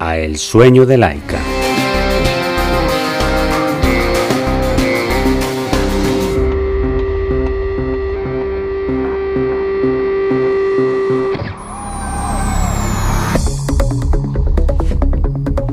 El 0.00 0.38
sueño 0.38 0.86
de 0.86 0.96
Laika. 0.96 1.38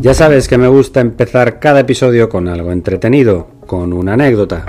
Ya 0.02 0.14
sabes 0.14 0.48
que 0.48 0.58
me 0.58 0.68
gusta 0.68 1.00
empezar 1.02 1.60
cada 1.60 1.80
episodio 1.80 2.30
con 2.30 2.48
algo 2.48 2.72
entretenido, 2.72 3.48
con 3.66 3.92
una 3.94 4.14
anécdota. 4.14 4.66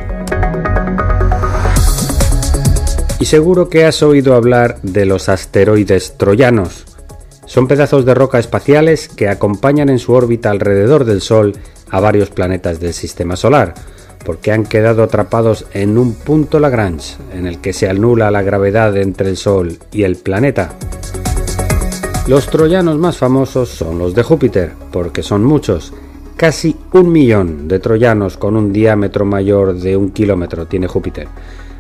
Y 3.21 3.25
seguro 3.25 3.69
que 3.69 3.85
has 3.85 4.03
oído 4.03 4.35
hablar 4.35 4.81
de 4.83 5.05
los 5.05 5.29
asteroides 5.29 6.17
troyanos, 6.17 6.88
son 7.49 7.67
pedazos 7.67 8.05
de 8.05 8.15
roca 8.15 8.39
espaciales 8.39 9.09
que 9.09 9.29
acompañan 9.29 9.89
en 9.89 9.99
su 9.99 10.13
órbita 10.13 10.51
alrededor 10.51 11.07
del 11.07 11.23
Sol 11.23 11.55
a 11.89 11.99
varios 11.99 12.29
planetas 12.29 12.79
del 12.79 12.93
Sistema 12.93 13.37
Solar, 13.37 13.73
porque 14.25 14.53
han 14.53 14.67
quedado 14.67 15.03
atrapados 15.03 15.65
en 15.73 15.97
un 15.97 16.15
punto 16.15 16.61
Lagrange, 16.61 17.17
en 17.33 17.47
el 17.47 17.59
que 17.59 17.73
se 17.73 17.89
anula 17.89 18.31
la 18.31 18.43
gravedad 18.43 18.95
entre 18.99 19.31
el 19.31 19.39
Sol 19.39 19.79
y 19.91 20.03
el 20.03 20.17
planeta. 20.17 20.75
Los 22.27 22.49
troyanos 22.49 22.99
más 22.99 23.17
famosos 23.17 23.71
son 23.71 23.99
los 23.99 24.15
de 24.15 24.23
Júpiter, 24.23 24.73
porque 24.93 25.23
son 25.23 25.43
muchos. 25.43 25.95
Casi 26.37 26.77
un 26.93 27.11
millón 27.11 27.67
de 27.67 27.79
troyanos 27.79 28.37
con 28.37 28.57
un 28.57 28.75
diámetro 28.75 29.25
mayor 29.25 29.75
de 29.75 29.97
un 29.97 30.11
kilómetro 30.11 30.67
tiene 30.67 30.87
Júpiter. 30.87 31.29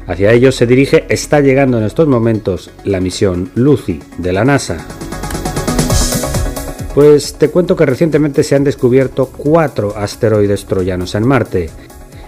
Hacia 0.06 0.32
ellos 0.32 0.56
se 0.56 0.66
dirige, 0.66 1.04
está 1.10 1.40
llegando 1.40 1.76
en 1.76 1.84
estos 1.84 2.08
momentos, 2.08 2.70
la 2.84 3.00
misión 3.00 3.50
Lucy 3.54 4.00
de 4.16 4.32
la 4.32 4.46
NASA. 4.46 4.78
Pues 6.94 7.34
te 7.34 7.50
cuento 7.50 7.76
que 7.76 7.86
recientemente 7.86 8.42
se 8.42 8.56
han 8.56 8.64
descubierto 8.64 9.26
cuatro 9.26 9.96
asteroides 9.96 10.66
troyanos 10.66 11.14
en 11.14 11.26
Marte 11.26 11.70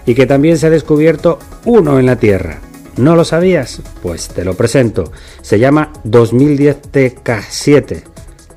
y 0.05 0.15
que 0.15 0.25
también 0.25 0.57
se 0.57 0.67
ha 0.67 0.69
descubierto 0.69 1.39
uno 1.65 1.99
en 1.99 2.05
la 2.05 2.15
Tierra. 2.15 2.59
¿No 2.97 3.15
lo 3.15 3.23
sabías? 3.23 3.81
Pues 4.01 4.27
te 4.29 4.43
lo 4.43 4.53
presento. 4.53 5.11
Se 5.41 5.59
llama 5.59 5.91
2010 6.03 6.81
TK7 6.91 8.03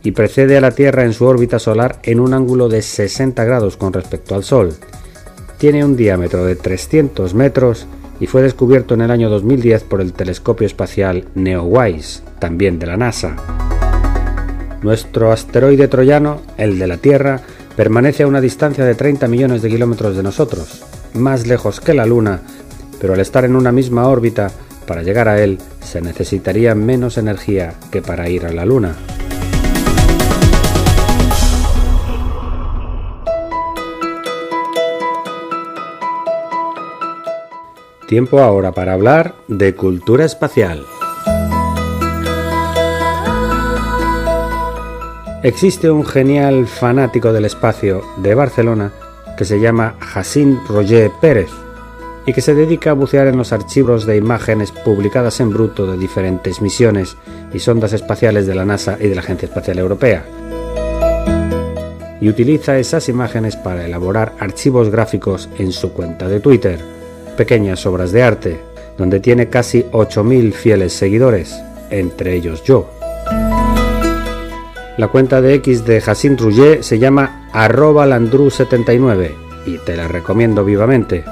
y 0.02 0.12
precede 0.12 0.56
a 0.56 0.60
la 0.60 0.72
Tierra 0.72 1.04
en 1.04 1.12
su 1.12 1.24
órbita 1.24 1.58
solar 1.58 1.98
en 2.02 2.20
un 2.20 2.34
ángulo 2.34 2.68
de 2.68 2.82
60 2.82 3.42
grados 3.44 3.76
con 3.76 3.92
respecto 3.92 4.34
al 4.34 4.44
Sol. 4.44 4.74
Tiene 5.58 5.84
un 5.84 5.96
diámetro 5.96 6.44
de 6.44 6.56
300 6.56 7.32
metros 7.34 7.86
y 8.20 8.26
fue 8.26 8.42
descubierto 8.42 8.94
en 8.94 9.02
el 9.02 9.10
año 9.10 9.30
2010 9.30 9.84
por 9.84 10.00
el 10.00 10.12
telescopio 10.12 10.66
espacial 10.66 11.26
NEOWISE, 11.34 12.22
también 12.38 12.78
de 12.78 12.86
la 12.86 12.96
NASA. 12.96 13.73
Nuestro 14.84 15.32
asteroide 15.32 15.88
troyano, 15.88 16.42
el 16.58 16.78
de 16.78 16.86
la 16.86 16.98
Tierra, 16.98 17.40
permanece 17.74 18.22
a 18.22 18.26
una 18.26 18.42
distancia 18.42 18.84
de 18.84 18.94
30 18.94 19.28
millones 19.28 19.62
de 19.62 19.70
kilómetros 19.70 20.14
de 20.14 20.22
nosotros, 20.22 20.84
más 21.14 21.46
lejos 21.46 21.80
que 21.80 21.94
la 21.94 22.04
Luna, 22.04 22.42
pero 23.00 23.14
al 23.14 23.20
estar 23.20 23.46
en 23.46 23.56
una 23.56 23.72
misma 23.72 24.06
órbita, 24.06 24.50
para 24.86 25.02
llegar 25.02 25.26
a 25.26 25.42
él 25.42 25.58
se 25.80 26.02
necesitaría 26.02 26.74
menos 26.74 27.16
energía 27.16 27.72
que 27.90 28.02
para 28.02 28.28
ir 28.28 28.44
a 28.44 28.52
la 28.52 28.66
Luna. 28.66 28.94
Tiempo 38.06 38.40
ahora 38.40 38.72
para 38.72 38.92
hablar 38.92 39.34
de 39.48 39.74
cultura 39.74 40.26
espacial. 40.26 40.84
Existe 45.44 45.90
un 45.90 46.06
genial 46.06 46.66
fanático 46.66 47.30
del 47.30 47.44
espacio 47.44 48.02
de 48.16 48.34
Barcelona 48.34 48.92
que 49.36 49.44
se 49.44 49.60
llama 49.60 49.94
Jacín 50.00 50.58
Roger 50.66 51.10
Pérez 51.20 51.50
y 52.24 52.32
que 52.32 52.40
se 52.40 52.54
dedica 52.54 52.88
a 52.88 52.94
bucear 52.94 53.26
en 53.26 53.36
los 53.36 53.52
archivos 53.52 54.06
de 54.06 54.16
imágenes 54.16 54.72
publicadas 54.72 55.40
en 55.40 55.50
bruto 55.50 55.86
de 55.86 55.98
diferentes 55.98 56.62
misiones 56.62 57.18
y 57.52 57.58
sondas 57.58 57.92
espaciales 57.92 58.46
de 58.46 58.54
la 58.54 58.64
NASA 58.64 58.96
y 58.98 59.06
de 59.06 59.14
la 59.14 59.20
Agencia 59.20 59.44
Espacial 59.44 59.78
Europea. 59.80 60.24
Y 62.22 62.30
utiliza 62.30 62.78
esas 62.78 63.10
imágenes 63.10 63.54
para 63.54 63.84
elaborar 63.84 64.32
archivos 64.38 64.88
gráficos 64.88 65.50
en 65.58 65.72
su 65.72 65.92
cuenta 65.92 66.26
de 66.26 66.40
Twitter, 66.40 66.80
pequeñas 67.36 67.84
obras 67.84 68.12
de 68.12 68.22
arte, 68.22 68.60
donde 68.96 69.20
tiene 69.20 69.50
casi 69.50 69.82
8.000 69.92 70.54
fieles 70.54 70.94
seguidores, 70.94 71.54
entre 71.90 72.32
ellos 72.32 72.62
yo. 72.64 72.88
La 74.96 75.08
cuenta 75.08 75.40
de 75.40 75.54
X 75.54 75.84
de 75.84 76.00
Jacint 76.00 76.40
Rouget 76.40 76.82
se 76.82 77.00
llama 77.00 77.48
arroba 77.52 78.06
landru79 78.06 79.32
y 79.66 79.78
te 79.78 79.96
la 79.96 80.06
recomiendo 80.06 80.64
vivamente. 80.64 81.24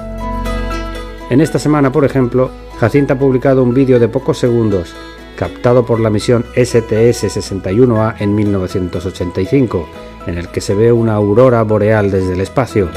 En 1.29 1.39
esta 1.39 1.59
semana, 1.59 1.89
por 1.89 2.03
ejemplo, 2.03 2.51
Jacint 2.79 3.11
ha 3.11 3.17
publicado 3.17 3.63
un 3.63 3.73
vídeo 3.73 3.99
de 3.99 4.09
pocos 4.09 4.37
segundos 4.37 4.93
captado 5.37 5.85
por 5.85 5.99
la 5.99 6.09
misión 6.09 6.45
STS-61A 6.55 8.15
en 8.19 8.35
1985, 8.35 9.87
en 10.27 10.37
el 10.37 10.49
que 10.49 10.61
se 10.61 10.75
ve 10.75 10.91
una 10.91 11.15
aurora 11.15 11.63
boreal 11.63 12.11
desde 12.11 12.33
el 12.33 12.41
espacio. 12.41 12.89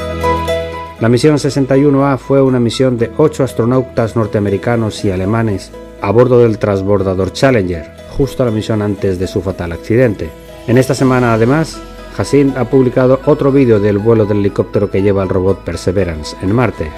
La 1.01 1.09
misión 1.09 1.37
61A 1.37 2.19
fue 2.19 2.43
una 2.43 2.59
misión 2.59 2.99
de 2.99 3.13
ocho 3.17 3.45
astronautas 3.45 4.17
norteamericanos 4.17 5.05
y 5.05 5.11
alemanes 5.11 5.71
a 6.01 6.11
bordo 6.11 6.41
del 6.41 6.59
transbordador 6.59 7.33
Challenger, 7.33 7.91
justo 8.17 8.43
a 8.43 8.47
la 8.47 8.53
misión 8.53 8.83
antes 8.83 9.19
de 9.19 9.27
su 9.27 9.43
fatal 9.43 9.73
accidente. 9.73 10.46
En 10.67 10.79
esta 10.79 10.95
semana, 10.95 11.33
además, 11.33 11.79
Hassin 12.19 12.55
ha 12.57 12.65
publicado 12.65 13.21
otro 13.27 13.53
vídeo 13.53 13.79
del 13.79 13.99
vuelo 13.99 14.25
del 14.25 14.39
helicóptero 14.39 14.91
que 14.91 15.01
lleva 15.01 15.23
el 15.23 15.29
robot 15.29 15.61
Perseverance 15.61 16.37
en 16.43 16.53
Marte. 16.53 16.91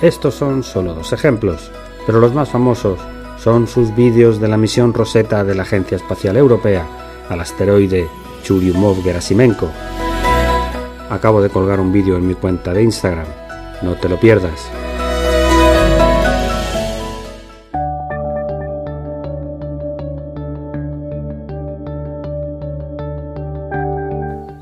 Estos 0.00 0.34
son 0.34 0.64
solo 0.64 0.94
dos 0.94 1.12
ejemplos, 1.12 1.70
pero 2.04 2.18
los 2.18 2.34
más 2.34 2.48
famosos 2.48 2.98
son 3.38 3.68
sus 3.68 3.94
vídeos 3.94 4.40
de 4.40 4.48
la 4.48 4.56
misión 4.56 4.92
Rosetta 4.92 5.44
de 5.44 5.54
la 5.54 5.62
Agencia 5.62 5.96
Espacial 5.96 6.36
Europea 6.36 6.84
al 7.28 7.40
asteroide 7.40 8.08
Churyumov-Gerasimenko. 8.44 9.68
Acabo 11.10 11.40
de 11.42 11.50
colgar 11.50 11.78
un 11.78 11.92
vídeo 11.92 12.16
en 12.16 12.26
mi 12.26 12.34
cuenta 12.34 12.72
de 12.72 12.82
Instagram, 12.82 13.26
no 13.82 13.94
te 13.94 14.08
lo 14.08 14.18
pierdas. 14.18 14.68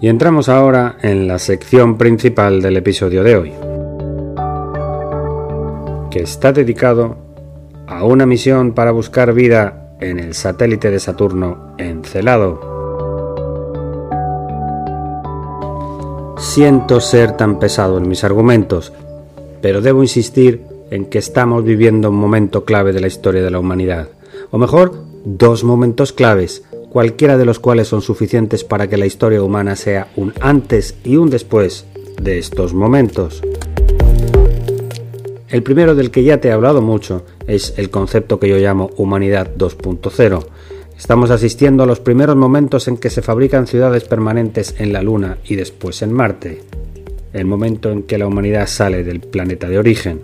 Y 0.03 0.09
entramos 0.09 0.49
ahora 0.49 0.97
en 1.03 1.28
la 1.28 1.38
sección 1.38 1.99
principal 1.99 2.62
del 2.62 2.78
episodio 2.78 3.22
de 3.22 3.37
hoy, 3.37 3.53
que 6.11 6.22
está 6.22 6.53
dedicado 6.53 7.19
a 7.87 8.05
una 8.05 8.25
misión 8.25 8.72
para 8.72 8.93
buscar 8.93 9.34
vida 9.34 9.97
en 10.00 10.19
el 10.19 10.33
satélite 10.33 10.91
de 10.91 11.00
Saturno 11.00 11.75
Encelado. 11.77 12.71
Siento 16.39 17.01
ser 17.03 17.36
tan 17.36 17.59
pesado 17.59 17.98
en 17.98 18.09
mis 18.09 18.25
argumentos, 18.25 18.95
pero 19.60 19.83
debo 19.83 20.01
insistir 20.01 20.65
en 20.91 21.04
que 21.04 21.19
estamos 21.19 21.63
viviendo 21.63 22.09
un 22.09 22.16
momento 22.16 22.65
clave 22.65 22.95
de 22.95 23.01
la 23.01 23.07
historia 23.07 23.42
de 23.42 23.51
la 23.51 23.59
humanidad, 23.59 24.09
o 24.51 24.57
mejor, 24.57 24.92
dos 25.27 25.63
momentos 25.63 26.15
claves 26.15 26.65
cualquiera 26.91 27.39
de 27.39 27.47
los 27.47 27.59
cuales 27.59 27.89
son 27.89 28.03
suficientes 28.03 28.65
para 28.65 28.89
que 28.89 28.98
la 28.98 29.07
historia 29.07 29.42
humana 29.42 29.77
sea 29.77 30.09
un 30.16 30.34
antes 30.41 30.97
y 31.04 31.16
un 31.16 31.31
después 31.31 31.87
de 32.21 32.39
estos 32.39 32.75
momentos. 32.75 33.41
El 35.48 35.63
primero 35.63 35.95
del 35.95 36.10
que 36.10 36.22
ya 36.22 36.41
te 36.41 36.48
he 36.48 36.53
hablado 36.53 36.83
mucho 36.83 37.25
es 37.47 37.75
el 37.77 37.91
concepto 37.91 38.39
que 38.39 38.48
yo 38.48 38.59
llamo 38.59 38.91
humanidad 38.97 39.51
2.0. 39.57 40.47
Estamos 40.97 41.31
asistiendo 41.31 41.83
a 41.83 41.87
los 41.87 41.98
primeros 41.98 42.37
momentos 42.37 42.87
en 42.87 42.98
que 42.98 43.10
se 43.10 43.22
fabrican 43.22 43.66
ciudades 43.66 44.04
permanentes 44.04 44.75
en 44.78 44.92
la 44.92 45.03
Luna 45.03 45.39
y 45.45 45.57
después 45.57 46.03
en 46.03 46.13
Marte. 46.13 46.60
El 47.33 47.47
momento 47.47 47.91
en 47.91 48.03
que 48.03 48.19
la 48.19 48.27
humanidad 48.27 48.66
sale 48.66 49.03
del 49.03 49.21
planeta 49.21 49.69
de 49.69 49.78
origen. 49.78 50.21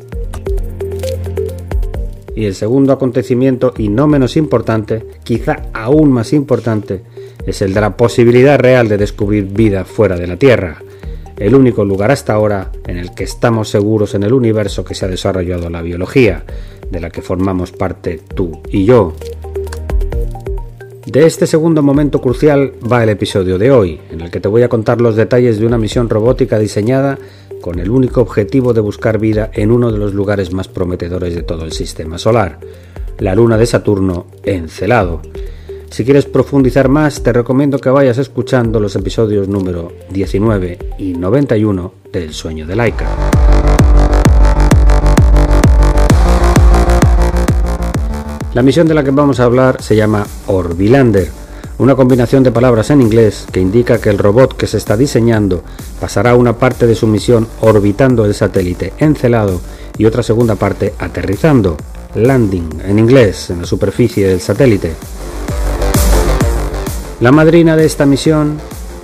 Y 2.37 2.45
el 2.45 2.55
segundo 2.55 2.93
acontecimiento, 2.93 3.73
y 3.79 3.89
no 3.89 4.07
menos 4.07 4.37
importante, 4.37 5.07
quizá 5.25 5.63
aún 5.73 6.13
más 6.13 6.35
importante, 6.35 7.01
es 7.47 7.63
el 7.63 7.73
de 7.73 7.81
la 7.81 7.97
posibilidad 7.97 8.59
real 8.59 8.89
de 8.89 8.99
descubrir 8.99 9.47
vida 9.47 9.87
fuera 9.87 10.17
de 10.17 10.27
la 10.27 10.37
Tierra, 10.37 10.83
el 11.39 11.55
único 11.55 11.83
lugar 11.83 12.11
hasta 12.11 12.35
ahora 12.35 12.73
en 12.87 12.99
el 12.99 13.15
que 13.15 13.25
estamos 13.25 13.71
seguros 13.71 14.15
en 14.15 14.23
el 14.23 14.35
universo 14.35 14.85
que 14.85 14.95
se 14.95 15.07
ha 15.07 15.09
desarrollado 15.09 15.71
la 15.71 15.81
biología, 15.81 16.45
de 16.91 17.01
la 17.01 17.09
que 17.09 17.23
formamos 17.23 17.73
parte 17.73 18.21
tú 18.35 18.61
y 18.71 18.85
yo. 18.85 19.15
De 21.07 21.25
este 21.25 21.47
segundo 21.47 21.83
momento 21.83 22.21
crucial 22.21 22.73
va 22.93 23.03
el 23.03 23.09
episodio 23.09 23.59
de 23.59 23.71
hoy, 23.71 24.01
en 24.11 24.21
el 24.21 24.31
que 24.31 24.41
te 24.41 24.49
voy 24.49 24.63
a 24.63 24.69
contar 24.69 25.01
los 25.01 25.17
detalles 25.17 25.59
de 25.59 25.65
una 25.65 25.79
misión 25.79 26.11
robótica 26.11 26.59
diseñada 26.59 27.19
con 27.61 27.79
el 27.79 27.91
único 27.91 28.21
objetivo 28.21 28.73
de 28.73 28.81
buscar 28.81 29.19
vida 29.19 29.51
en 29.53 29.71
uno 29.71 29.91
de 29.91 29.99
los 29.99 30.15
lugares 30.15 30.53
más 30.53 30.69
prometedores 30.69 31.35
de 31.35 31.43
todo 31.43 31.65
el 31.65 31.73
sistema 31.73 32.19
solar, 32.19 32.59
la 33.19 33.35
luna 33.35 33.57
de 33.57 33.67
Saturno, 33.67 34.27
Encelado. 34.43 35.23
Si 35.91 36.05
quieres 36.05 36.27
profundizar 36.27 36.89
más, 36.89 37.23
te 37.23 37.33
recomiendo 37.33 37.79
que 37.79 37.91
vayas 37.91 38.19
escuchando 38.19 38.81
los 38.81 38.97
episodios 38.97 39.49
número 39.49 39.93
19 40.11 40.79
y 40.99 41.13
91 41.15 41.93
del 42.13 42.33
Sueño 42.33 42.67
de 42.67 42.77
Laika. 42.77 43.07
La 48.57 48.63
misión 48.63 48.89
de 48.89 48.95
la 48.95 49.05
que 49.05 49.11
vamos 49.11 49.39
a 49.39 49.45
hablar 49.45 49.83
se 49.83 49.95
llama 49.97 50.27
Orbilander, 50.47 51.29
una 51.79 51.95
combinación 51.95 52.43
de 52.43 52.53
palabras 52.53 52.91
en 52.91 53.03
inglés 53.03 53.47
que 53.53 53.61
indica 53.61 54.01
que 54.01 54.09
el 54.09 54.19
robot 54.19 54.57
que 54.57 54.67
se 54.67 54.79
está 54.79 54.97
diseñando 54.97 55.63
pasará 56.01 56.35
una 56.35 56.55
parte 56.55 56.87
de 56.87 56.95
su 56.95 57.07
misión 57.07 57.47
orbitando 57.61 58.25
el 58.25 58.35
satélite 58.35 58.95
Encelado 58.99 59.61
y 59.99 60.07
otra 60.07 60.23
segunda 60.23 60.55
parte 60.55 60.95
aterrizando, 60.99 61.77
landing 62.15 62.81
en 62.85 62.99
inglés, 62.99 63.51
en 63.51 63.61
la 63.61 63.67
superficie 63.67 64.27
del 64.27 64.41
satélite. 64.41 64.93
La 67.21 67.33
madrina 67.33 67.77
de 67.77 67.85
esta 67.85 68.07
misión, 68.07 68.59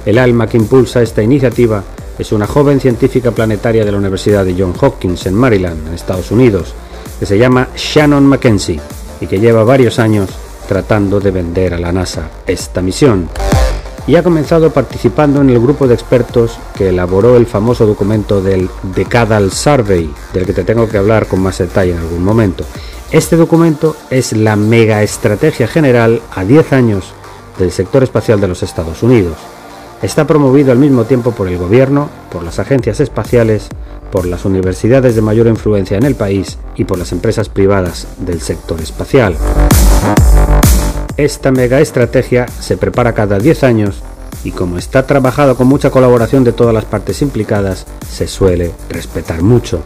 el 0.07 0.19
alma 0.19 0.47
que 0.47 0.57
impulsa 0.57 1.03
esta 1.03 1.23
iniciativa, 1.23 1.83
es 2.19 2.33
una 2.33 2.47
joven 2.47 2.81
científica 2.81 3.33
planetaria 3.33 3.85
de 3.85 3.93
la 3.93 3.99
Universidad 3.99 4.45
de 4.45 4.55
Johns 4.59 4.83
Hopkins 4.83 5.27
en 5.27 5.35
Maryland, 5.35 5.89
en 5.89 5.95
Estados 5.95 6.31
Unidos, 6.31 6.75
que 7.19 7.27
se 7.27 7.39
llama 7.39 7.69
Shannon 7.77 8.25
Mackenzie 8.25 8.81
y 9.21 9.27
que 9.27 9.41
lleva 9.41 9.65
varios 9.65 9.99
años 9.99 10.29
tratando 10.69 11.21
de 11.21 11.31
vender 11.31 11.75
a 11.75 11.79
la 11.79 11.93
NASA 11.93 12.31
esta 12.47 12.83
misión. 12.83 13.29
Y 14.07 14.17
ha 14.17 14.23
comenzado 14.23 14.71
participando 14.71 15.41
en 15.41 15.51
el 15.51 15.61
grupo 15.61 15.87
de 15.87 15.95
expertos 15.95 16.59
que 16.75 16.89
elaboró 16.89 17.37
el 17.37 17.47
famoso 17.47 17.87
documento 17.87 18.43
del 18.43 18.69
Decadal 18.95 19.53
Survey, 19.53 20.11
del 20.33 20.45
que 20.45 20.53
te 20.53 20.65
tengo 20.65 20.89
que 20.89 20.99
hablar 20.99 21.27
con 21.27 21.41
más 21.41 21.59
detalle 21.59 21.93
en 21.93 21.99
algún 21.99 22.25
momento. 22.25 22.65
Este 23.13 23.37
documento 23.37 23.95
es 24.11 24.33
la 24.33 24.57
mega 24.57 25.03
estrategia 25.03 25.69
general 25.69 26.21
a 26.35 26.45
10 26.45 26.73
años 26.73 27.13
del 27.59 27.71
sector 27.71 28.03
espacial 28.03 28.41
de 28.41 28.49
los 28.49 28.63
Estados 28.63 29.03
Unidos. 29.03 29.37
Está 30.03 30.27
promovido 30.27 30.73
al 30.73 30.79
mismo 30.79 31.05
tiempo 31.05 31.31
por 31.31 31.47
el 31.47 31.59
gobierno, 31.59 32.09
por 32.31 32.43
las 32.43 32.59
agencias 32.59 32.99
espaciales, 32.99 33.69
por 34.13 34.27
las 34.27 34.45
universidades 34.45 35.17
de 35.17 35.23
mayor 35.23 35.49
influencia 35.49 35.97
en 35.97 36.05
el 36.05 36.15
país 36.15 36.59
y 36.77 36.85
por 36.85 36.99
las 36.99 37.11
empresas 37.11 37.49
privadas 37.49 38.07
del 38.19 38.43
sector 38.43 38.81
espacial. 38.81 39.35
Esta 41.17 41.51
mega 41.51 41.81
estrategia 41.81 42.47
se 42.47 42.77
prepara 42.77 43.15
cada 43.15 43.39
10 43.39 43.65
años 43.65 44.03
y 44.45 44.51
como 44.51 44.77
está 44.77 45.07
trabajado 45.07 45.57
con 45.57 45.67
mucha 45.67 45.91
colaboración 45.91 46.45
de 46.45 46.53
todas 46.53 46.75
las 46.75 46.85
partes 46.85 47.23
implicadas, 47.23 47.87
se 48.09 48.29
suele 48.29 48.73
respetar 48.91 49.43
mucho. 49.43 49.83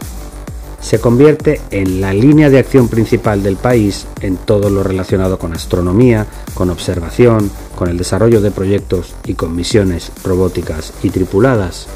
Se 0.81 0.99
convierte 0.99 1.61
en 1.71 2.01
la 2.01 2.13
línea 2.13 2.49
de 2.49 2.59
acción 2.59 2.87
principal 2.87 3.43
del 3.43 3.55
país 3.55 4.07
en 4.21 4.37
todo 4.37 4.69
lo 4.69 4.83
relacionado 4.83 5.39
con 5.39 5.53
astronomía, 5.53 6.27
con 6.53 6.69
observación, 6.69 7.49
con 7.75 7.89
el 7.89 7.97
desarrollo 7.97 8.41
de 8.41 8.51
proyectos 8.51 9.15
y 9.25 9.35
con 9.35 9.55
misiones 9.55 10.11
robóticas 10.23 10.93
y 11.01 11.11
tripuladas. 11.11 11.87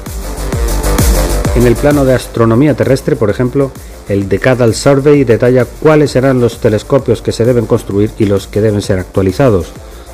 En 1.54 1.66
el 1.66 1.76
plano 1.76 2.06
de 2.06 2.14
astronomía 2.14 2.74
terrestre, 2.74 3.14
por 3.14 3.28
ejemplo, 3.28 3.72
el 4.08 4.28
Decadal 4.28 4.74
Survey 4.74 5.24
detalla 5.24 5.66
cuáles 5.66 6.12
serán 6.12 6.40
los 6.40 6.58
telescopios 6.58 7.20
que 7.20 7.30
se 7.30 7.44
deben 7.44 7.66
construir 7.66 8.10
y 8.18 8.24
los 8.24 8.46
que 8.46 8.62
deben 8.62 8.80
ser 8.80 8.98
actualizados, 8.98 9.72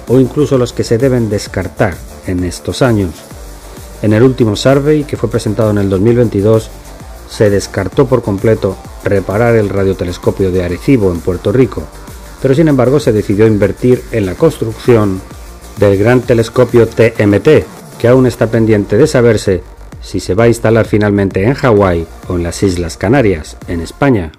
o 0.08 0.19
incluso 0.19 0.58
los 0.58 0.73
que 0.73 0.82
se 0.82 0.99
deben 0.99 1.31
descartar 1.31 1.94
en 2.26 2.43
estos 2.43 2.82
años. 2.82 3.12
En 4.02 4.12
el 4.12 4.25
último 4.25 4.56
survey, 4.56 5.05
que 5.05 5.17
fue 5.17 5.31
presentado 5.31 5.70
en 5.70 5.79
el 5.79 5.88
2022, 5.88 6.70
se 7.31 7.50
descartó 7.50 8.06
por 8.06 8.23
completo 8.23 8.76
reparar 9.05 9.55
el 9.55 9.69
radiotelescopio 9.69 10.50
de 10.50 10.64
Arecibo 10.64 11.12
en 11.12 11.20
Puerto 11.20 11.52
Rico, 11.52 11.82
pero 12.43 12.55
sin 12.55 12.69
embargo 12.69 12.99
se 12.99 13.12
decidió 13.12 13.46
invertir 13.46 14.02
en 14.11 14.26
la 14.26 14.34
construcción 14.34 15.20
del 15.79 15.99
gran 15.99 16.20
telescopio 16.20 16.88
TMT, 16.88 17.49
que 17.99 18.08
aún 18.08 18.26
está 18.26 18.49
pendiente 18.49 18.96
de 18.96 19.06
saberse 19.06 19.62
si 20.00 20.21
se 20.21 20.35
va 20.35 20.45
a 20.45 20.49
instalar 20.49 20.87
finalmente 20.87 21.45
en 21.45 21.55
Hawái 21.55 22.06
o 22.29 22.37
en 22.37 22.43
las 22.43 22.62
Islas 22.62 22.97
Canarias, 22.97 23.56
en 23.67 23.81
España. 23.81 24.33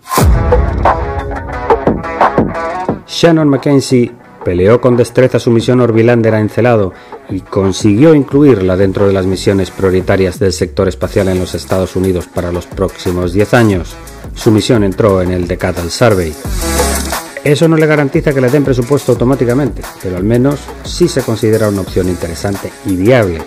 Shannon 3.08 3.50
Mackenzie 3.50 4.12
peleó 4.44 4.80
con 4.80 4.96
destreza 4.96 5.40
su 5.40 5.52
misión 5.52 5.82
Orbilander 5.82 6.36
a 6.36 6.40
Encelado 6.40 6.94
y 7.30 7.42
consiguió 7.42 8.16
incluirla 8.16 8.78
dentro 8.78 9.08
de 9.08 9.14
las 9.14 9.26
misiones 9.26 9.72
prioritarias 9.72 10.40
del 10.40 10.54
sector 10.54 10.88
espacial 10.88 11.28
en 11.28 11.40
los 11.40 11.54
Estados 11.54 11.96
Unidos 11.96 12.28
para 12.28 12.52
los 12.52 12.66
próximos 12.66 13.34
10 13.34 13.54
años. 13.54 13.96
Su 14.36 14.52
misión 14.52 14.84
entró 14.84 15.22
en 15.22 15.32
el 15.32 15.48
Decadal 15.48 15.92
Survey. 15.92 16.34
Eso 17.44 17.68
no 17.68 17.78
le 17.78 17.86
garantiza 17.86 18.34
que 18.34 18.42
le 18.42 18.50
den 18.50 18.64
presupuesto 18.66 19.14
automáticamente, 19.14 19.82
pero 20.02 20.18
al 20.18 20.24
menos 20.24 20.60
sí 20.84 21.08
se 21.08 21.22
considera 21.22 21.70
una 21.70 21.82
opción 21.82 22.10
interesante 22.10 22.72
y 22.86 22.96
viable 22.96 23.40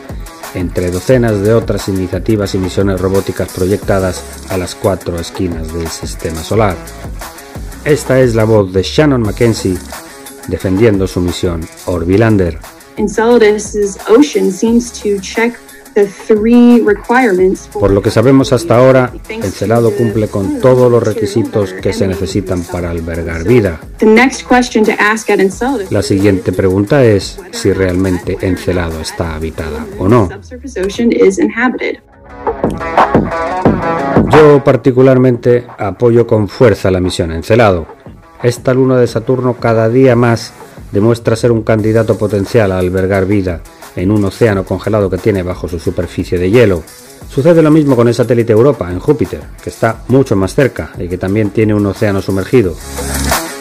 entre 0.55 0.91
docenas 0.91 1.41
de 1.43 1.55
otras 1.55 1.89
iniciativas 1.89 2.55
y 2.55 2.59
misiones 2.59 3.01
robóticas 3.01 3.53
proyectadas 3.53 4.23
a 4.49 4.57
las 4.57 4.75
cuatro 4.75 5.19
esquinas 5.19 5.73
del 5.73 5.89
sistema 5.89 6.43
solar. 6.43 6.77
Esta 7.85 8.21
es 8.21 8.35
la 8.35 8.45
voz 8.45 8.73
de 8.73 8.83
Shannon 8.83 9.23
Mackenzie 9.23 9.77
defendiendo 10.49 11.07
su 11.07 11.21
misión 11.21 11.67
Orbilander. 11.87 12.59
Por 17.73 17.91
lo 17.91 18.03
que 18.03 18.11
sabemos 18.11 18.53
hasta 18.53 18.77
ahora, 18.77 19.13
Encelado 19.29 19.93
cumple 19.93 20.29
con 20.29 20.61
todos 20.61 20.91
los 20.91 21.03
requisitos 21.03 21.73
que 21.73 21.93
se 21.93 22.07
necesitan 22.07 22.63
para 22.65 22.91
albergar 22.91 23.45
vida. 23.45 23.81
La 25.91 26.03
siguiente 26.03 26.53
pregunta 26.53 27.05
es 27.05 27.39
si 27.51 27.73
realmente 27.73 28.39
Encelado 28.41 29.01
está 29.01 29.35
habitada 29.35 29.87
o 29.99 30.09
no. 30.09 30.29
Yo 34.31 34.65
particularmente 34.65 35.67
apoyo 35.79 36.27
con 36.27 36.49
fuerza 36.49 36.91
la 36.91 37.01
misión 37.01 37.33
Encelado. 37.33 37.87
Esta 38.43 38.75
luna 38.75 38.99
de 38.99 39.07
Saturno 39.07 39.55
cada 39.55 39.89
día 39.89 40.17
más 40.17 40.53
demuestra 40.91 41.37
ser 41.37 41.53
un 41.53 41.63
candidato 41.63 42.19
potencial 42.19 42.73
a 42.73 42.79
albergar 42.79 43.27
vida 43.27 43.63
en 43.97 44.11
un 44.11 44.25
océano 44.25 44.65
congelado 44.65 45.11
que 45.11 45.19
tiene 45.19 45.43
bajo 45.43 45.69
su 45.69 45.79
superficie 45.79 46.39
de 46.39 46.51
hielo. 46.51 46.83
Sucede 47.29 47.63
lo 47.63 47.71
mismo 47.71 47.97
con 47.97 48.09
el 48.09 48.15
satélite 48.15 48.53
Europa 48.53 48.91
en 48.91 48.99
Júpiter, 48.99 49.41
que 49.63 49.71
está 49.71 50.03
mucho 50.09 50.37
más 50.37 50.55
cerca 50.55 50.91
y 50.99 51.09
que 51.09 51.19
también 51.19 51.51
tiene 51.51 51.75
un 51.75 51.87
océano 51.87 52.21
sumergido. 52.21 52.75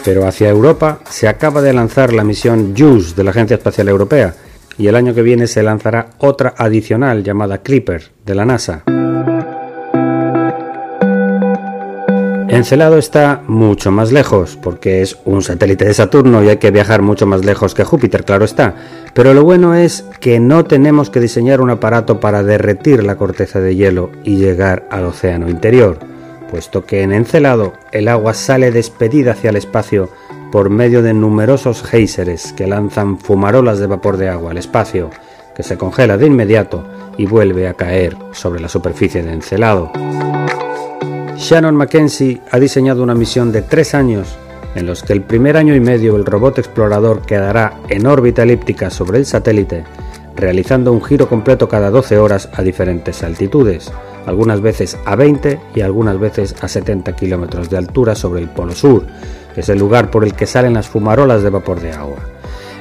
Pero 0.04 0.28
hacia 0.28 0.50
Europa 0.50 1.00
se 1.10 1.28
acaba 1.28 1.62
de 1.62 1.74
lanzar 1.74 2.12
la 2.14 2.24
misión 2.24 2.74
JUICE 2.76 3.16
de 3.16 3.24
la 3.24 3.32
Agencia 3.32 3.56
Espacial 3.56 3.88
Europea 3.88 4.36
y 4.78 4.88
el 4.88 4.96
año 4.96 5.14
que 5.14 5.22
viene 5.22 5.48
se 5.48 5.64
lanzará 5.64 6.10
otra 6.18 6.54
adicional 6.58 7.24
llamada 7.24 7.60
Clipper 7.60 8.12
de 8.26 8.36
la 8.36 8.46
NASA. 8.46 8.84
Encelado 12.52 12.98
está 12.98 13.44
mucho 13.48 13.92
más 13.92 14.12
lejos, 14.12 14.58
porque 14.62 15.02
es 15.02 15.18
un 15.24 15.42
satélite 15.42 15.86
de 15.86 15.94
Saturno 15.94 16.44
y 16.44 16.50
hay 16.50 16.58
que 16.58 16.70
viajar 16.70 17.02
mucho 17.02 17.26
más 17.26 17.46
lejos 17.46 17.74
que 17.74 17.86
Júpiter, 17.86 18.26
claro 18.26 18.44
está. 18.44 18.76
Pero 19.14 19.34
lo 19.34 19.46
bueno 19.46 19.74
es 19.74 20.04
que 20.20 20.42
no 20.42 20.66
tenemos 20.66 21.10
que 21.10 21.22
diseñar 21.22 21.62
un 21.62 21.70
aparato 21.70 22.20
para 22.20 22.44
derretir 22.44 23.06
la 23.06 23.16
corteza 23.16 23.62
de 23.62 23.78
hielo 23.78 24.12
y 24.26 24.36
llegar 24.36 24.86
al 24.90 25.06
océano 25.06 25.50
interior, 25.50 26.00
puesto 26.50 26.86
que 26.86 27.04
en 27.04 27.14
Encelado 27.14 27.72
el 27.94 28.10
agua 28.10 28.34
sale 28.34 28.72
despedida 28.72 29.32
hacia 29.32 29.52
el 29.52 29.56
espacio 29.56 30.10
por 30.52 30.70
medio 30.70 31.02
de 31.02 31.14
numerosos 31.14 31.84
géiseres 31.84 32.52
que 32.52 32.68
lanzan 32.68 33.18
fumarolas 33.18 33.80
de 33.80 33.88
vapor 33.88 34.18
de 34.18 34.28
agua 34.28 34.52
al 34.52 34.58
espacio, 34.58 35.10
que 35.56 35.64
se 35.64 35.78
congela 35.78 36.18
de 36.18 36.28
inmediato 36.28 36.84
y 37.18 37.28
vuelve 37.28 37.70
a 37.70 37.76
caer 37.76 38.18
sobre 38.34 38.60
la 38.60 38.68
superficie 38.68 39.24
de 39.24 39.32
Encelado. 39.32 39.90
Shannon 41.42 41.76
Mackenzie 41.76 42.40
ha 42.52 42.60
diseñado 42.60 43.02
una 43.02 43.16
misión 43.16 43.52
de 43.52 43.64
tres 43.64 43.96
años 43.96 44.38
en 44.76 44.86
los 44.86 45.02
que 45.02 45.14
el 45.14 45.24
primer 45.24 45.58
año 45.58 45.74
y 45.74 45.80
medio 45.80 46.16
el 46.16 46.24
robot 46.24 46.60
explorador 46.60 47.24
quedará 47.24 47.80
en 47.90 48.06
órbita 48.06 48.44
elíptica 48.44 48.92
sobre 48.92 49.18
el 49.18 49.26
satélite, 49.26 49.84
realizando 50.36 50.94
un 50.94 51.04
giro 51.04 51.28
completo 51.28 51.68
cada 51.68 51.90
12 51.90 52.20
horas 52.20 52.48
a 52.54 52.62
diferentes 52.62 53.24
altitudes, 53.24 53.92
algunas 54.28 54.62
veces 54.62 55.00
a 55.04 55.16
20 55.16 55.60
y 55.74 55.82
algunas 55.82 56.20
veces 56.20 56.56
a 56.62 56.68
70 56.68 57.16
kilómetros 57.16 57.72
de 57.72 57.78
altura 57.78 58.14
sobre 58.14 58.40
el 58.40 58.48
Polo 58.48 58.76
Sur, 58.76 59.08
que 59.56 59.62
es 59.62 59.70
el 59.70 59.80
lugar 59.80 60.12
por 60.12 60.24
el 60.24 60.36
que 60.36 60.46
salen 60.46 60.76
las 60.76 60.90
fumarolas 60.90 61.42
de 61.42 61.50
vapor 61.50 61.82
de 61.82 61.92
agua. 61.92 62.20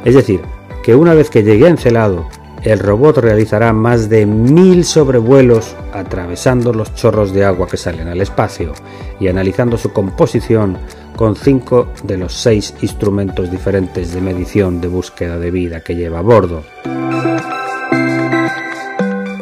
Es 0.04 0.14
decir, 0.14 0.42
que 0.82 0.94
una 0.94 1.14
vez 1.14 1.30
que 1.30 1.42
llegue 1.42 1.66
Encelado, 1.66 2.28
el 2.62 2.78
robot 2.78 3.18
realizará 3.18 3.72
más 3.72 4.08
de 4.08 4.26
mil 4.26 4.84
sobrevuelos 4.84 5.76
atravesando 5.92 6.72
los 6.72 6.94
chorros 6.94 7.32
de 7.32 7.44
agua 7.44 7.66
que 7.66 7.76
salen 7.76 8.08
al 8.08 8.20
espacio 8.20 8.72
y 9.18 9.28
analizando 9.28 9.78
su 9.78 9.92
composición 9.92 10.76
con 11.16 11.36
cinco 11.36 11.88
de 12.02 12.16
los 12.16 12.34
seis 12.34 12.74
instrumentos 12.82 13.50
diferentes 13.50 14.12
de 14.12 14.20
medición 14.20 14.80
de 14.80 14.88
búsqueda 14.88 15.38
de 15.38 15.50
vida 15.50 15.80
que 15.80 15.94
lleva 15.94 16.18
a 16.18 16.22
bordo. 16.22 16.62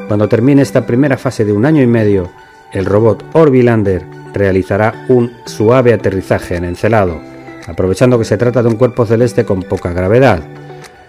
Cuando 0.08 0.28
termine 0.28 0.62
esta 0.62 0.86
primera 0.86 1.18
fase 1.18 1.44
de 1.44 1.52
un 1.52 1.66
año 1.66 1.82
y 1.82 1.86
medio, 1.86 2.30
el 2.72 2.84
robot 2.84 3.24
Orbilander 3.34 4.04
realizará 4.32 5.06
un 5.08 5.32
suave 5.44 5.92
aterrizaje 5.92 6.56
en 6.56 6.64
Encelado, 6.64 7.20
aprovechando 7.66 8.18
que 8.18 8.24
se 8.24 8.36
trata 8.36 8.62
de 8.62 8.68
un 8.68 8.76
cuerpo 8.76 9.04
celeste 9.06 9.44
con 9.44 9.62
poca 9.62 9.92
gravedad. 9.92 10.57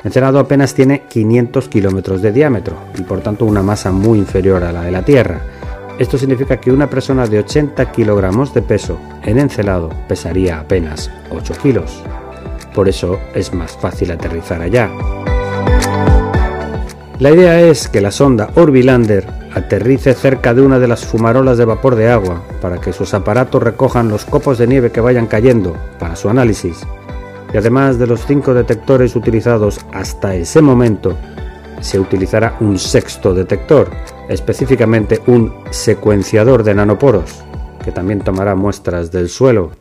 Encelado 0.04 0.40
apenas 0.40 0.74
tiene 0.74 1.04
500 1.10 1.68
kilómetros 1.68 2.22
de 2.22 2.32
diámetro 2.32 2.78
y 2.98 3.02
por 3.02 3.20
tanto 3.20 3.46
una 3.46 3.62
masa 3.62 3.92
muy 3.92 4.18
inferior 4.18 4.64
a 4.64 4.72
la 4.72 4.82
de 4.82 4.92
la 4.92 5.04
Tierra. 5.04 5.42
Esto 5.98 6.18
significa 6.18 6.58
que 6.58 6.72
una 6.72 6.90
persona 6.90 7.28
de 7.28 7.40
80 7.40 7.92
kilogramos 7.92 8.54
de 8.54 8.62
peso 8.62 8.98
en 9.24 9.38
Encelado 9.38 9.90
pesaría 10.08 10.60
apenas 10.60 11.12
8 11.30 11.54
kilos. 11.62 12.02
Por 12.74 12.88
eso 12.88 13.20
es 13.36 13.54
más 13.54 13.76
fácil 13.76 14.12
aterrizar 14.12 14.62
allá. 14.62 14.90
La 17.20 17.32
idea 17.32 17.60
es 17.60 17.90
que 17.90 18.00
la 18.00 18.12
sonda 18.12 18.52
Orbilander 18.56 19.28
aterrice 19.54 20.14
cerca 20.14 20.54
de 20.54 20.62
una 20.62 20.80
de 20.80 20.88
las 20.88 21.06
fumarolas 21.06 21.58
de 21.58 21.66
vapor 21.66 21.96
de 21.96 22.10
agua 22.10 22.42
para 22.62 22.80
que 22.80 22.94
sus 22.94 23.14
aparatos 23.14 23.62
recojan 23.62 24.08
los 24.08 24.24
copos 24.24 24.58
de 24.58 24.68
nieve 24.68 24.92
que 24.92 25.02
vayan 25.02 25.28
cayendo 25.28 25.76
para 26.00 26.16
su 26.16 26.30
análisis. 26.30 26.88
Y 27.54 27.58
además 27.58 27.98
de 27.98 28.08
los 28.08 28.26
cinco 28.26 28.54
detectores 28.54 29.16
utilizados 29.16 29.80
hasta 29.92 30.36
ese 30.36 30.62
momento, 30.62 31.18
se 31.82 32.00
utilizará 32.00 32.58
un 32.60 32.78
sexto 32.78 33.34
detector, 33.34 33.90
específicamente 34.28 35.22
un 35.28 35.54
secuenciador 35.72 36.64
de 36.64 36.76
nanoporos, 36.76 37.44
que 37.84 37.92
también 37.92 38.20
tomará 38.20 38.56
muestras 38.56 39.12
del 39.12 39.30
suelo. 39.30 39.72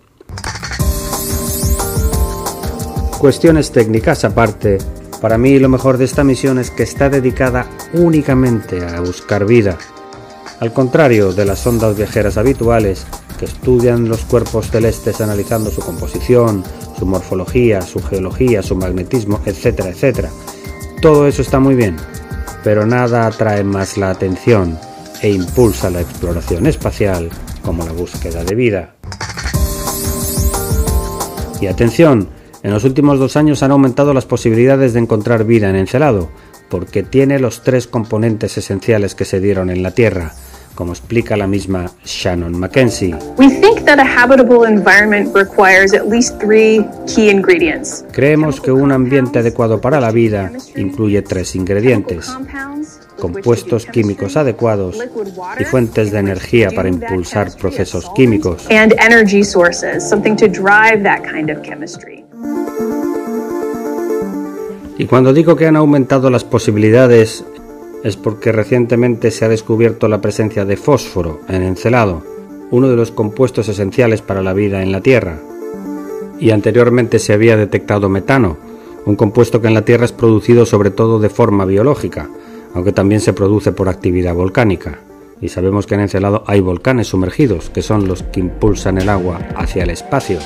Cuestiones 3.19 3.73
técnicas 3.73 4.25
aparte, 4.25 4.79
para 5.21 5.39
mí 5.39 5.59
lo 5.59 5.69
mejor 5.69 5.99
de 5.99 6.05
esta 6.05 6.23
misión 6.23 6.59
es 6.59 6.71
que 6.71 6.85
está 6.85 7.11
dedicada 7.11 7.67
únicamente 7.93 8.87
a 8.87 9.01
buscar 9.01 9.45
vida. 9.45 9.77
Al 10.61 10.73
contrario 10.73 11.33
de 11.33 11.45
las 11.45 11.67
ondas 11.67 11.97
viajeras 11.97 12.37
habituales, 12.37 13.07
que 13.39 13.45
estudian 13.45 14.09
los 14.09 14.25
cuerpos 14.25 14.71
celestes 14.71 15.21
analizando 15.21 15.71
su 15.71 15.81
composición, 15.81 16.63
su 16.99 17.07
morfología, 17.07 17.81
su 17.83 18.03
geología, 18.03 18.63
su 18.63 18.75
magnetismo, 18.75 19.41
etcétera, 19.45 19.91
etcétera. 19.91 20.31
Todo 21.01 21.27
eso 21.29 21.43
está 21.43 21.61
muy 21.61 21.75
bien, 21.75 21.97
pero 22.65 22.87
nada 22.87 23.27
atrae 23.27 23.63
más 23.63 23.97
la 23.97 24.11
atención 24.11 24.79
e 25.23 25.31
impulsa 25.31 25.91
la 25.91 26.01
exploración 26.01 26.67
espacial 26.67 27.31
como 27.63 27.85
la 27.85 27.93
búsqueda 27.93 28.45
de 28.45 28.55
vida. 28.55 28.95
Y 31.61 31.67
atención, 31.67 32.29
en 32.63 32.73
los 32.73 32.85
últimos 32.85 33.19
dos 33.19 33.37
años 33.37 33.63
han 33.63 33.71
aumentado 33.71 34.15
las 34.15 34.27
posibilidades 34.27 34.93
de 34.93 35.01
encontrar 35.01 35.45
vida 35.45 35.71
en 35.71 35.77
Encelado, 35.77 36.29
porque 36.69 37.03
tiene 37.03 37.39
los 37.39 37.63
tres 37.63 37.87
componentes 37.87 38.59
esenciales 38.59 39.15
que 39.15 39.25
se 39.25 39.41
dieron 39.41 39.71
en 39.71 39.83
la 39.83 39.93
Tierra, 39.93 40.35
como 40.79 40.93
explica 40.93 41.37
la 41.37 41.49
misma 41.49 41.91
Shannon 42.05 42.57
Mackenzie. 42.57 43.13
Creemos 48.13 48.61
que 48.61 48.71
un 48.71 48.93
ambiente 48.93 49.41
adecuado 49.41 49.81
para 49.81 49.99
la 49.99 50.13
vida 50.13 50.53
incluye 50.77 51.21
tres 51.23 51.57
ingredientes 51.57 52.33
compuestos 53.19 53.87
químicos 53.87 54.37
adecuados 54.37 54.97
y 55.59 55.65
fuentes 55.65 56.13
de 56.13 56.21
energía 56.21 56.71
para 56.71 56.89
impulsar 56.89 57.51
procesos 57.57 58.09
químicos. 58.15 58.65
Y 64.97 65.07
cuando 65.07 65.33
digo 65.33 65.57
que 65.57 65.67
han 65.67 65.75
aumentado 65.75 66.31
las 66.31 66.45
posibilidades 66.45 67.45
es 68.05 68.17
porque 68.17 68.53
recientemente 68.53 69.31
se 69.31 69.45
ha 69.45 69.49
descubierto 69.49 70.09
la 70.09 70.21
presencia 70.21 70.65
de 70.65 70.77
fósforo 70.77 71.41
en 71.49 71.63
Encelado, 71.63 72.23
uno 72.71 72.89
de 72.89 72.97
los 72.97 73.11
compuestos 73.11 73.69
esenciales 73.69 74.23
para 74.23 74.43
la 74.43 74.53
vida 74.53 74.83
en 74.83 74.93
la 74.93 75.01
Tierra. 75.01 75.39
Y 76.39 76.51
anteriormente 76.51 77.19
se 77.19 77.33
había 77.33 77.57
detectado 77.57 78.09
metano, 78.09 78.57
un 79.05 79.17
compuesto 79.17 79.61
que 79.61 79.69
en 79.69 79.75
la 79.75 79.85
Tierra 79.85 80.05
es 80.05 80.13
producido 80.13 80.67
sobre 80.67 80.91
todo 80.91 81.19
de 81.19 81.31
forma 81.31 81.65
biológica, 81.65 82.29
aunque 82.75 82.93
también 82.93 83.21
se 83.21 83.33
produce 83.33 83.73
por 83.73 83.89
actividad 83.89 84.35
volcánica. 84.35 85.01
Y 85.41 85.49
sabemos 85.49 85.87
que 85.87 85.95
en 85.95 86.01
Encelado 86.03 86.45
hay 86.47 86.61
volcanes 86.61 87.09
sumergidos, 87.09 87.71
que 87.71 87.83
son 87.83 88.07
los 88.07 88.23
que 88.23 88.41
impulsan 88.41 88.99
el 88.99 89.09
agua 89.09 89.39
hacia 89.57 89.85
el 89.85 89.91
espacio. 89.91 90.39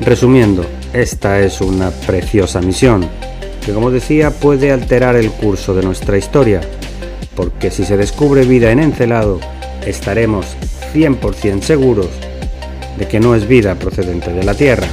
Resumiendo, 0.00 0.64
esta 0.92 1.40
es 1.40 1.60
una 1.60 1.90
preciosa 1.90 2.60
misión, 2.60 3.06
que 3.64 3.72
como 3.72 3.90
decía 3.90 4.30
puede 4.30 4.72
alterar 4.72 5.16
el 5.16 5.30
curso 5.30 5.74
de 5.74 5.82
nuestra 5.82 6.18
historia, 6.18 6.60
porque 7.36 7.70
si 7.70 7.84
se 7.84 7.96
descubre 7.96 8.44
vida 8.44 8.72
en 8.72 8.80
Encelado, 8.80 9.38
estaremos 9.86 10.46
100% 10.92 11.62
seguros 11.62 12.08
de 12.98 13.06
que 13.06 13.20
no 13.20 13.34
es 13.34 13.46
vida 13.46 13.76
procedente 13.76 14.32
de 14.32 14.42
la 14.42 14.54
Tierra. 14.54 14.86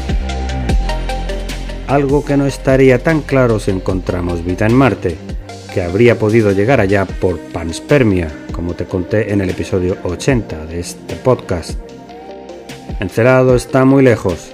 Algo 1.88 2.24
que 2.24 2.38
no 2.38 2.46
estaría 2.46 3.02
tan 3.02 3.22
claro 3.22 3.60
si 3.60 3.72
encontramos 3.72 4.46
vida 4.46 4.66
en 4.66 4.76
Marte, 4.76 5.18
que 5.74 5.82
habría 5.82 6.20
podido 6.20 6.52
llegar 6.52 6.80
allá 6.80 7.06
por 7.06 7.40
panspermia, 7.40 8.30
como 8.52 8.74
te 8.74 8.86
conté 8.86 9.32
en 9.34 9.42
el 9.42 9.50
episodio 9.50 9.98
80 10.04 10.66
de 10.66 10.80
este 10.80 11.16
podcast. 11.16 11.80
Encelado 13.00 13.56
está 13.56 13.86
muy 13.86 14.04
lejos, 14.04 14.52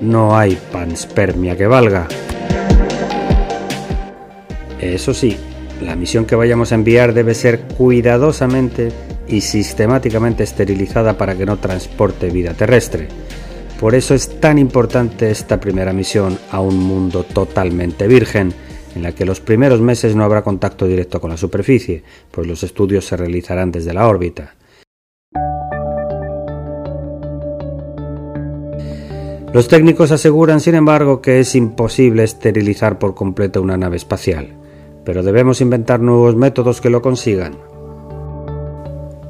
no 0.00 0.36
hay 0.36 0.58
panspermia 0.72 1.56
que 1.56 1.66
valga. 1.66 2.06
Eso 4.80 5.12
sí, 5.12 5.36
la 5.82 5.96
misión 5.96 6.24
que 6.24 6.36
vayamos 6.36 6.72
a 6.72 6.76
enviar 6.76 7.14
debe 7.14 7.34
ser 7.34 7.60
cuidadosamente 7.60 8.90
y 9.28 9.40
sistemáticamente 9.40 10.44
esterilizada 10.44 11.18
para 11.18 11.36
que 11.36 11.46
no 11.46 11.58
transporte 11.58 12.30
vida 12.30 12.54
terrestre. 12.54 13.08
Por 13.78 13.94
eso 13.94 14.14
es 14.14 14.40
tan 14.40 14.58
importante 14.58 15.30
esta 15.30 15.60
primera 15.60 15.92
misión 15.92 16.38
a 16.50 16.60
un 16.60 16.78
mundo 16.78 17.22
totalmente 17.24 18.08
virgen, 18.08 18.52
en 18.96 19.02
la 19.02 19.12
que 19.12 19.24
los 19.24 19.40
primeros 19.40 19.80
meses 19.80 20.16
no 20.16 20.24
habrá 20.24 20.42
contacto 20.42 20.86
directo 20.86 21.20
con 21.20 21.30
la 21.30 21.36
superficie, 21.36 22.02
pues 22.30 22.46
los 22.46 22.62
estudios 22.64 23.04
se 23.04 23.16
realizarán 23.16 23.70
desde 23.70 23.94
la 23.94 24.08
órbita. 24.08 24.54
Los 29.52 29.66
técnicos 29.66 30.12
aseguran, 30.12 30.60
sin 30.60 30.74
embargo, 30.74 31.22
que 31.22 31.40
es 31.40 31.54
imposible 31.54 32.22
esterilizar 32.22 32.98
por 32.98 33.14
completo 33.14 33.62
una 33.62 33.78
nave 33.78 33.96
espacial, 33.96 34.54
pero 35.04 35.22
debemos 35.22 35.62
inventar 35.62 36.00
nuevos 36.00 36.36
métodos 36.36 36.82
que 36.82 36.90
lo 36.90 37.00
consigan. 37.00 37.56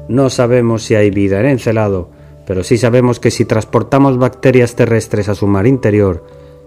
No 0.09 0.29
sabemos 0.29 0.83
si 0.83 0.95
hay 0.95 1.09
vida 1.09 1.39
en 1.39 1.45
Encelado, 1.45 2.09
pero 2.45 2.63
sí 2.63 2.77
sabemos 2.77 3.19
que 3.19 3.31
si 3.31 3.45
transportamos 3.45 4.17
bacterias 4.17 4.75
terrestres 4.75 5.29
a 5.29 5.35
su 5.35 5.47
mar 5.47 5.67
interior, 5.67 6.25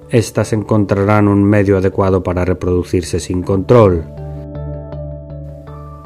éstas 0.08 0.54
encontrarán 0.54 1.28
un 1.28 1.44
medio 1.44 1.76
adecuado 1.76 2.22
para 2.22 2.46
reproducirse 2.46 3.20
sin 3.20 3.42
control. 3.42 4.04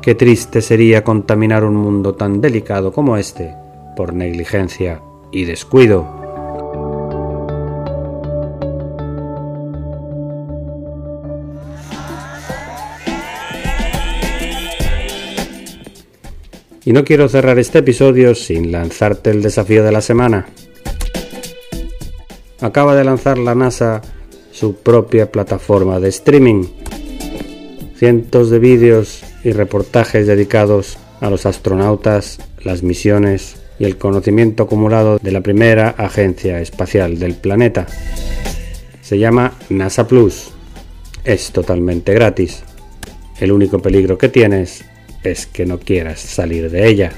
Qué 0.03 0.15
triste 0.15 0.63
sería 0.63 1.05
contaminar 1.05 1.65
un 1.65 1.77
mundo 1.77 2.15
tan 2.15 2.41
delicado 2.41 2.93
como 2.93 3.17
este 3.17 3.55
por 3.97 4.15
negligencia 4.15 5.01
y 5.31 5.45
descuido. 5.45 6.26
Y 16.87 16.93
no 16.93 17.05
quiero 17.05 17.29
cerrar 17.29 17.59
este 17.59 17.81
episodio 17.81 18.37
sin 18.37 18.71
lanzarte 18.71 19.31
el 19.31 19.43
desafío 19.43 19.83
de 19.83 19.91
la 19.91 20.01
semana. 20.01 20.47
Acaba 22.61 22.95
de 22.95 23.03
lanzar 23.03 23.39
la 23.39 23.57
NASA 23.57 24.03
su 24.53 24.77
propia 24.77 25.33
plataforma 25.33 25.99
de 25.99 26.11
streaming. 26.11 26.65
Cientos 27.97 28.51
de 28.51 28.61
vídeos 28.61 29.25
y 29.43 29.51
reportajes 29.51 30.29
dedicados 30.29 30.97
a 31.21 31.29
los 31.29 31.45
astronautas, 31.45 32.39
las 32.63 32.85
misiones 32.85 33.57
y 33.81 33.85
el 33.85 33.99
conocimiento 33.99 34.63
acumulado 34.63 35.19
de 35.21 35.33
la 35.33 35.41
primera 35.41 35.89
agencia 35.89 36.61
espacial 36.61 37.19
del 37.19 37.35
planeta. 37.35 37.89
Se 39.03 39.19
llama 39.19 39.55
NASA 39.71 40.07
Plus. 40.07 40.53
Es 41.25 41.51
totalmente 41.51 42.15
gratis. 42.15 42.63
El 43.41 43.51
único 43.51 43.81
peligro 43.83 44.17
que 44.19 44.29
tienes 44.29 44.85
es 45.27 45.47
que 45.47 45.67
no 45.67 45.79
quieras 45.79 46.21
salir 46.21 46.71
de 46.71 46.89
ella. 46.89 47.13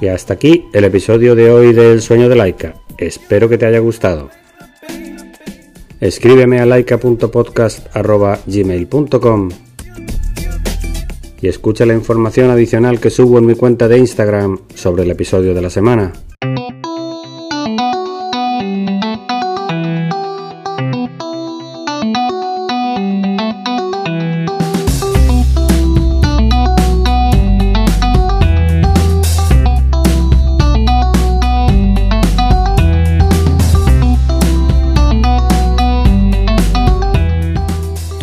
Y 0.00 0.06
hasta 0.06 0.34
aquí 0.34 0.66
el 0.72 0.84
episodio 0.84 1.34
de 1.34 1.50
hoy 1.50 1.72
del 1.72 2.00
Sueño 2.00 2.28
de 2.28 2.36
Laika. 2.36 2.76
Espero 2.98 3.48
que 3.48 3.58
te 3.58 3.66
haya 3.66 3.80
gustado. 3.80 4.30
Escríbeme 6.00 6.60
a 6.60 6.66
laika.podcast.gmail.com 6.66 9.48
y 11.40 11.46
escucha 11.48 11.86
la 11.86 11.94
información 11.94 12.50
adicional 12.50 13.00
que 13.00 13.10
subo 13.10 13.38
en 13.38 13.46
mi 13.46 13.54
cuenta 13.54 13.86
de 13.88 13.98
Instagram 13.98 14.60
sobre 14.74 15.04
el 15.04 15.10
episodio 15.10 15.54
de 15.54 15.62
la 15.62 15.70
semana. 15.70 16.12